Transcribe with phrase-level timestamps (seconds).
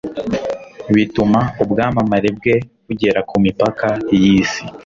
[0.93, 2.55] bituma ubwamamare bwe
[2.87, 3.87] bugera ku mipaka
[4.19, 4.61] y'isi